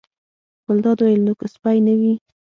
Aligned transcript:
ګلداد 0.65 0.99
وویل: 0.99 1.21
نو 1.27 1.33
که 1.39 1.45
سپی 1.53 1.77
نه 1.85 1.93
وي. 1.99 2.13